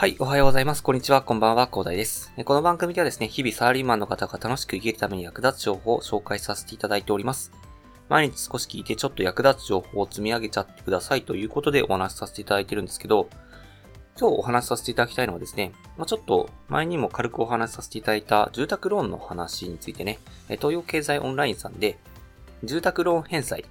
[0.00, 0.84] はい、おはようございます。
[0.84, 2.32] こんにちは、こんばんは、広大です。
[2.44, 7.50] この番組ではですね、日々サラリーマンの方が楽しく生きるために役立つ情報を紹介させていただいております。
[8.08, 13.28] 毎日少し聞いてちょっと役立つ情報を積み上げちゃってくださいということでお話しさせていただいてるんですけど、
[14.16, 21.98] 今日お話しさせていただきたいのはですね、ま、ちょっと前にも軽くお話しさせていただいた住宅ローンの話についてね、東洋経済オンラインさんで、
[22.62, 23.64] 住宅ローン返済、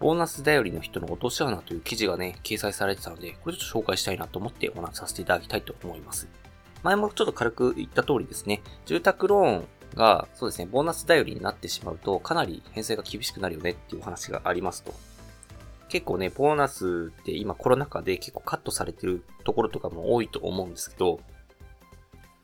[0.00, 6.28] ボーナス頼りの人の落とし穴という記事がね、掲載されてたので、これちょっと紹介したいなと思ってお話しさせていただきたいと思います。
[6.82, 14.92] 前もちょっと軽く言った通りですね、住宅ローンが、そうですね、ボーナス頼りになってしまうと、かなり返済が厳しくなるよねっていうお話がありますと。
[15.88, 21.20] 結構ね、ボーナスって今コロナ禍で結構カットされてるところとかも多いと思うんですけど、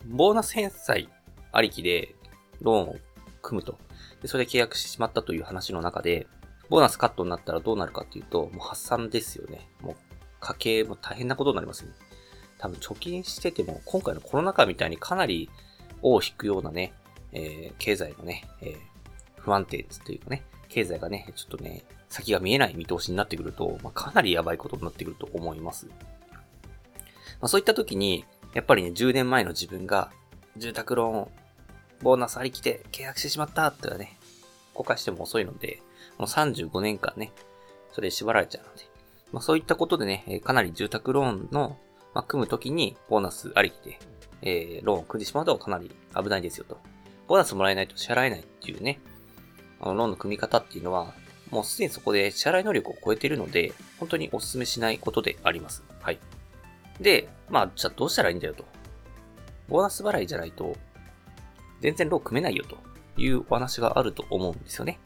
[0.07, 1.09] ボーナス返済
[1.53, 2.15] ありきで
[2.63, 2.97] ローンを
[3.43, 3.79] 組むと。
[4.23, 6.27] で、それで契約してしまったという話の中で、
[6.71, 9.69] ボーナスカットになったらどうなるかっていうと、もう発散ですよね。
[9.83, 9.97] もう
[10.39, 11.91] 家計も大変なことになりますね。
[12.59, 15.51] 多分貯金してても、今回のコロナ禍みたいにかなり
[16.01, 16.93] 尾を引くようなね、
[17.33, 25.87] えー、経済のね、えー、不安定ですというかね、経済がね、ちょっとね、先が見えない見通しになってくると、まあ、かなりやばいことになってくると思います。
[25.87, 25.93] ま
[27.43, 30.13] あ、そういった時に、やっぱりね、10年前の自分が、
[30.57, 31.29] 住宅ローン、
[32.03, 34.19] ボーナスありきで契約してしまったってはね、
[34.75, 35.83] 後悔しても遅いので、
[36.21, 37.33] この35年間ね、
[37.93, 38.85] それで縛られちゃうので、
[39.33, 41.79] まあそういったことでね、かなり住宅ローンの、
[42.13, 43.99] まあ、組むときにボーナスありきで、
[44.43, 46.79] えー、ローンを組んでしまうとかなり危ないですよと。
[47.27, 49.01] ボーナスもらえないと支払えないっていうね、
[49.81, 51.15] あのローンの組み方っていうのは、
[51.51, 55.83] もうすでにそこで支払い能力を超えているので、本当にお勧めしないことであります。
[56.03, 56.19] はい。
[57.01, 58.67] で、まあ、じゃあどうしたらいいんだよと。
[59.71, 60.77] ボーナス払いじゃないと、
[61.81, 62.77] 全然ローン組めないよと
[63.17, 65.01] いうお話があると思うんですよね。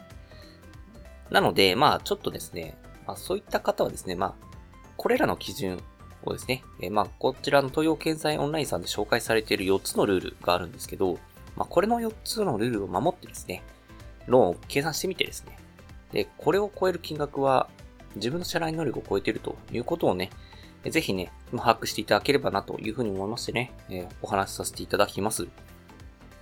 [1.30, 2.76] なので、まあ、ちょっとですね、
[3.06, 4.46] まあ、そういった方はですね、まあ、
[4.96, 5.82] これらの基準
[6.24, 11.18] をですね、えー、まあ、こちらの東洋経済オンラインさんで紹介されている4つのルールがあるんですけど、
[11.56, 13.62] まあ、これの4つのルールを守ってですね、
[14.26, 15.56] ローンを計算してみてですね、
[16.12, 17.68] で、これを超える金額は
[18.16, 20.30] 自分の支払い能力を超えているということをね、
[20.90, 25.48] ぜひね、把握していただければなというふうに思いましてね、えー、お話しさせていただきます。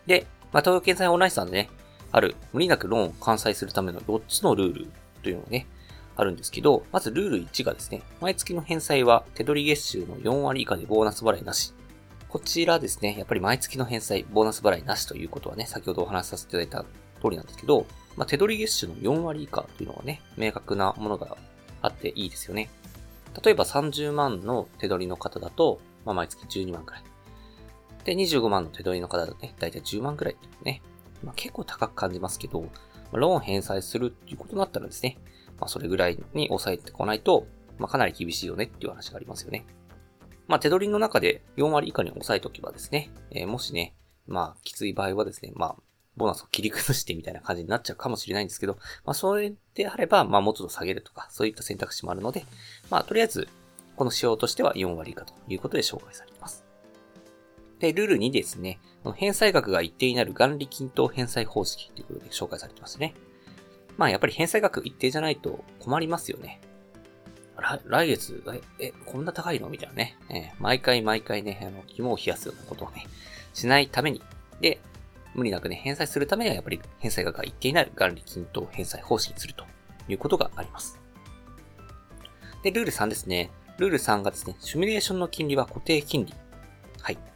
[0.07, 1.71] で、まあ、東洋経済オンラインさんでね、
[2.13, 4.87] ある無理なくローンを完済するための4つのルール
[5.23, 5.67] というのがね、
[6.15, 11.73] あるんですけど、まずルール1がですね、毎月の返済は手取り月収の4割以下でボーナス払いなし。
[12.29, 16.91] こちらですね、やっぱり毎月の返済、ボーナス払いなしということはね、先ほどお話しさせていただいた
[17.21, 17.87] 通りなんですけど、
[18.17, 21.37] まあ、手取り月収の4割以下というのがね、明確なものが
[21.83, 22.71] あっていいですよね。
[23.43, 27.05] 例えば30万の手取りの方だと、まあ、毎月12万くらい。
[28.05, 30.83] で、25万の手取りの方だとね、だいたい10万くらいね。
[31.23, 32.69] まあ、結構高く感じますけど、
[33.13, 35.19] ローン返済するっていうことになったらですね、
[35.61, 37.47] まあ、それぐらいに抑えてこないと、
[37.79, 39.65] まあ、かなり厳しいよねっていう話がありますよね。
[40.49, 43.95] まあ、手取りの中で4割以下に抑えておけばですね、えー、もしね、
[44.27, 45.77] まあ、きつい場合はですね、まあ、
[46.17, 48.75] ボーナスを切り崩してみたいな感じになっちゃうかもしれないんですけど、
[49.05, 52.45] まあ、それであれば、まあ、もうちょっと下げるとか、そういった選択肢もあるので、
[52.91, 53.49] まあ、とりあえず、
[53.97, 56.62] この仕様としては4割以下ということで紹介されています。
[57.83, 58.79] で、ルール2ですね。
[59.17, 63.13] 返済額が一定になる元利均等返済方式ということで紹介されてますね。
[63.97, 66.61] まあやっぱり返済額一定じゃないと困りますよね。
[67.87, 68.43] 来月、
[68.79, 70.17] え、え、こんな高いのみたいなね。
[70.31, 73.07] えー、毎回毎回ね、あの、肝を冷やすようなことをね、
[73.53, 74.23] しないために。
[74.61, 74.81] で、
[75.35, 79.65] 無理なくね、返済するためにはやっぱり返済額が一定になる元利均等返済方式にすると
[80.09, 81.01] いうことがあります。
[82.63, 83.51] で、ルール3ですね。
[83.79, 86.33] ルール3がですね、シミュレーションの金利は固定金利。
[87.01, 87.32] はい。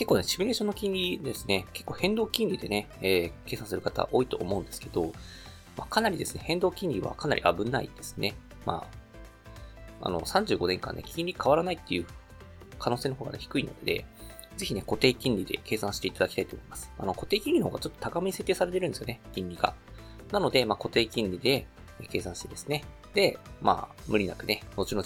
[0.00, 5.12] 結構ね、シミュレーションの金利ですね、結構変動金利でね、えー、計算する方多いと思うんですけど、
[5.76, 8.32] まあ、かなりですね、変動金利はかなり危ないですね。
[8.64, 8.86] ま
[10.00, 12.06] あ、あの、35年間ね、金利変わらないっていう
[12.78, 14.06] 可能性の方が、ね、低いので、
[14.56, 16.90] ぜひね、固定金利で計算していただきたいと思います。
[16.96, 19.74] あの、固定金利の方がちょっと高めに設定されてるんですよね、金利が。
[20.32, 21.66] なので、まあ、固定金利で
[22.08, 22.84] 計算してですね。
[23.12, 25.04] で、まあ、無理なくね、後々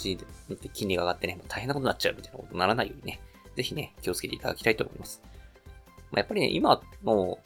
[0.73, 3.21] 金利が上がってね、大変なことになっちゃうみたいなことにならないようにね、
[3.57, 5.23] ぜひね、気をつけていただきたいと思います。
[6.11, 7.39] まあ、やっぱりね、今の、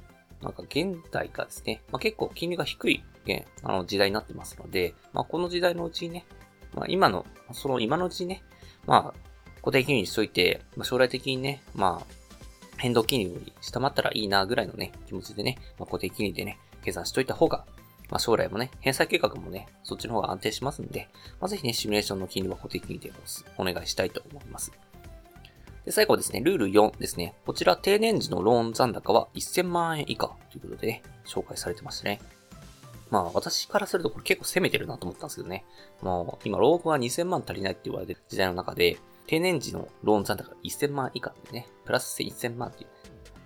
[0.43, 6.27] なんか現代がですね、まあ、結構金利が低い、ね、あの時代になってますので、まあ、この時代のうちにね、
[6.75, 8.43] まあ、今の、その今のうちにね、
[8.87, 9.29] まあ、
[9.63, 12.19] 固定金利にしといて、まあ、将来的にね、まあ、
[12.79, 17.65] 変動金利より下回ったらいいなぐらいのね、気持ちでね、まあ、固定金利でね、計算しといた方が、
[18.11, 21.09] まあ、将来もね、返済計画もね、そっちの方が安定しますんで、
[21.41, 23.13] まあ、ぜひね、シミュレーションの金利は固定金利で
[23.59, 24.73] お願いしたいと思います。
[25.89, 27.35] で、最後ですね、ルール4ですね。
[27.47, 32.21] こちら、定年時のローン残高は1000万円以下ということでね、紹介されてましたね。
[33.09, 35.65] まあ、私からするとこれ結構攻めてるなと思ったんですけどね。
[36.03, 42.91] もう、今、老後は2000万足りないって言われてる時代の中で、定年時のローン残高が1000万以下でね、プラス1000万っていう、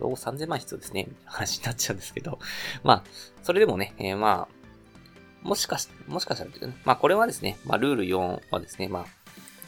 [0.00, 2.40] ロー3000万必要ですね、みたいな話になっちゃうんですけど、
[2.82, 3.04] まあ、
[3.44, 9.06] それでもね、えー、まあ、もしかし、もしかしたらね、まあこれはですね、まあルール4はですね、まあ、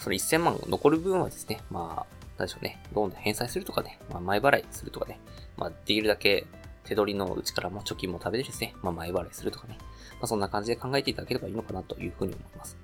[0.00, 5.20] その1000万残る分はですね、まあ、何でしょうね、ローンで返済するとかね、まあ前払いするとかね、
[5.56, 6.46] まあできるだけ
[6.84, 9.76] 手取りのうちからも貯金も食べてですね、まあ前払いするとかね、
[10.12, 12.76] まあそんな感じで考えていただければいいのかなというふうに思います。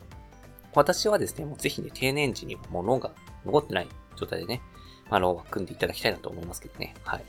[0.75, 3.11] 私はですね、もうぜひね、定年時にもうローンが
[3.44, 4.62] 残ってない状態でね、
[5.11, 7.25] まあローンは組んでいただきたいなと思いますけどね、はい。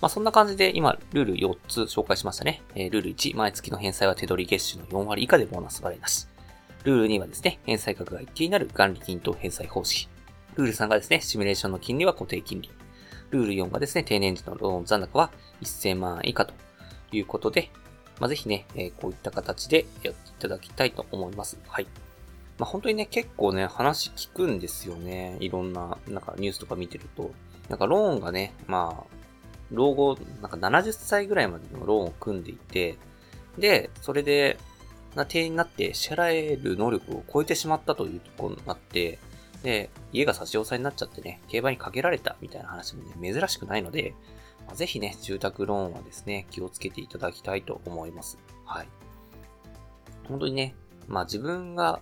[0.00, 2.62] まあそんな感じで今、ルール4つ紹介しましたね。
[2.74, 6.28] えー、ルール1、毎月の返済は手取り月収の4割以下でボーナス払いなし。
[6.84, 10.08] ルール2はですね、返済額が一定になる元利金と返済方式。
[10.56, 12.70] ルール3がですね、シミュレーションの金利は固定金利。
[13.30, 15.30] ルール4がですね、定年時のローン残高は
[15.62, 16.54] 1000万以下と
[17.12, 17.70] いうことで、
[18.20, 21.58] まあ、ぜひね、えー、こういった形でやっていただきたいと思います。
[21.68, 21.86] はい。
[22.58, 25.36] まあ、本当にね、結構ね、話聞くんですよね。
[25.40, 27.32] いろんな、なんかニュースとか見てると。
[27.68, 29.16] なんかローンがね、まあ、
[29.70, 32.96] 老後、なんか70歳ぐらいまでのローンを組んでいて、
[33.58, 34.58] で、それで、
[35.14, 39.18] な定員になって支払える能力を超えてしまったというところになって、
[39.62, 44.14] で、家が差し押さえになっちゃってね、競馬にかけられたみたいな話もね、珍しくないので、
[44.66, 48.38] まあ、ぜひね、住宅ローンはですね、気をつけていただきたいと思います。
[48.64, 48.88] はい。
[50.28, 50.74] 本当にね、
[51.08, 52.00] まあ自分が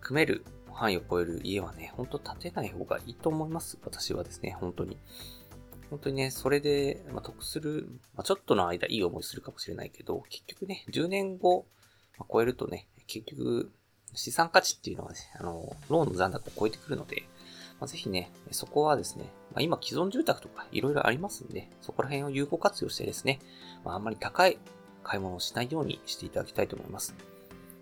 [0.00, 3.78] 組める範囲を超える家はね、ほんと建てない方がいいと思います。
[3.84, 4.96] 私はですね、本当に。
[5.90, 11.66] 本当にね、それで、まあ、得する、まあ、ちょっとの間いい思いするかもしれないけど、結局ね、10年後、
[12.18, 13.72] まあ、超えるとね、結局、
[14.14, 17.24] 資産価値っていうのはね、あの、ローンの残高を超えてくるので、
[17.80, 23.38] まあ、ぜひね、そこはですね、まあ、今既存住宅とかいろいろありますんで、そこら辺を有効活用してですね、
[23.84, 24.58] まあ、あんまり高い
[25.04, 27.14] 買い物をしないようにしていただきたいと思います。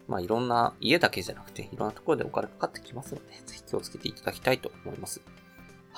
[0.08, 5.20] まあいろんな家だけじゃなくて、いろんなところでお金かかってきますので、ぜひ気をつけていただきたいと思います。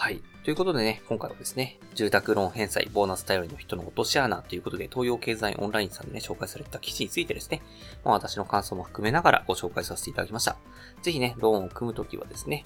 [0.00, 0.22] はい。
[0.44, 7.62] ということでね、今回はですね、住宅ローン返済、ボーナス頼りの人の落とし穴ということで、東洋経済オンラインさんでね、紹介された記事についてですね、
[8.04, 10.56] まあ、私の感想も含めながらご紹介させていただきました。
[11.02, 12.62] ぜひね、ローンを組むときはですね、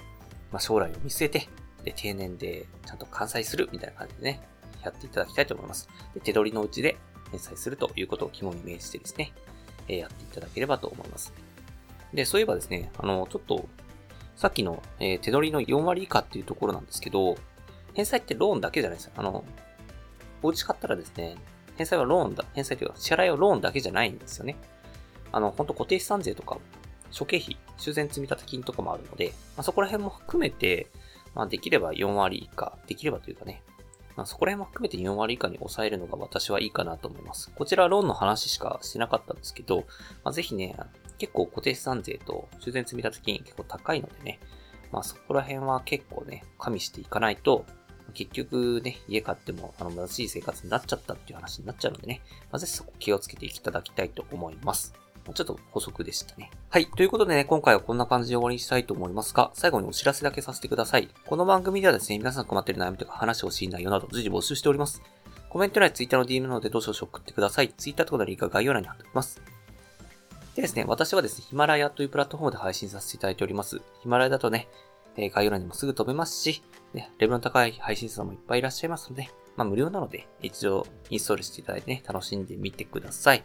[0.53, 1.49] まあ、将来を見据えて、
[1.85, 4.43] で、定年でちゃんと完済するみたいな感じでね、
[4.85, 5.89] やっていただきたいと思います。
[6.13, 6.99] で、手取りのうちで
[7.31, 9.33] 返済するということを肝に銘じてですね、
[9.89, 11.33] え、やっていただければと思います。
[12.13, 13.67] で、そういえばですね、あの、ちょっと、
[14.37, 17.37] さっきの、えー、手取りの4割以下っていうところなんですけど、
[17.95, 19.13] 返済ってローンだけじゃないですよ。
[19.17, 19.45] あの、
[20.43, 21.37] お家買ったらですね、
[21.77, 24.57] 返済はローンだ、返済というか支払いはローンだけじゃないんですよね。
[25.31, 26.59] あの、本当固定資産税とか、
[27.11, 30.89] 諸経費、修繕積立金とかもあるので、まあ、そこら辺も含めて、
[31.35, 33.63] まあ、できれば4割以下、できればというかね、
[34.17, 37.51] まあ、そこら辺も含めて4割以下に抑えるのが私はいいかなと思います。
[37.55, 39.85] こちらローンの話しかしてなかったんですけど、
[40.25, 40.77] まあ、ぜひね、
[41.23, 44.41] 結構固定資産税と修繕積立金結構高いのでね、
[44.91, 47.65] まあそこら辺は結構ね、加味していかないと、
[48.13, 54.95] 結局ね、家買っても、あの、貧しい生活になっちゃったっていう話になっちゃうのでね、まあ、ぜひそこ気をつけていただきたいと思います。
[55.33, 56.51] ちょっと補足でしたね。
[56.71, 56.87] はい。
[56.87, 61.09] ということでね、今回はこんな感じで終わりにしたいと思いますが、最後にお知らせだけさせてください。
[61.25, 65.01] この番組ではですね、皆さん困ってる悩みとか話してほしい内容など随時募集しております。
[65.49, 67.69] コメント欄や Twitter の DM などでどうしどし送ってください。
[67.69, 69.52] Twitter とかのリンクは概要欄に貼っておきます。
[70.55, 73.81] でですね、私はですね、ヒマラヤというプラットフォームで配信させていただいております。
[74.03, 74.69] ヒマラヤだとね、
[75.17, 83.43] え概要欄にもすぐ飛べますし、ね、レベルの高い配信者さんもいっぱいいらっしゃいますので、まあ無料なので、一度インストールしていただいてね、楽しんでみてください。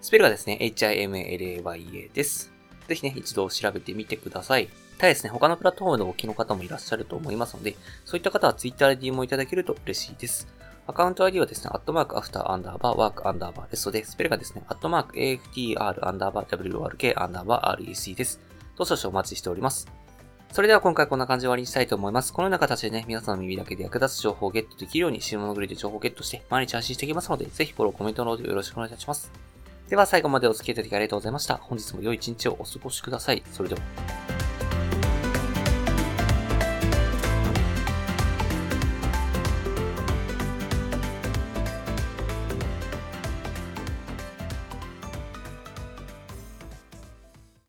[0.00, 2.52] スペルがですね、HIMLAYA です。
[2.88, 4.68] ぜひね、一度調べてみてください。
[4.98, 10.48] ただですね、他のプラットフォームでお聞きの方もいらっしゃると思いますので、そういった方は Twitter で DM をいただけると嬉しいです。
[10.90, 18.40] アカウント ID はですね、アットマークアフターアンダーバーワークアンダーバーですので、スペルがですね、アットマーク AFTR アンダーバー WORK アンダーバー REC です。
[18.76, 19.86] どう少々お待ちしております。
[20.50, 22.32] それでは今回こんな感じで終わりにしたいと思います。
[22.32, 29.30] このような形でね、皆さんの耳だけで役立つ情報をゲットできるように、死ぬ物グリで情報をゲットして、毎日発信していきますので、ぜひフォロー、コメントの方でよろしくお願いいたします。
[29.88, 31.56] では最後までお付き合いいただきありがとうございました。
[31.56, 33.44] 本日も良い一日をお過ごしください。
[33.52, 34.19] それでは。